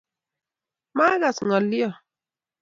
Maagas 0.97 1.37
ngolyoo 1.45 1.93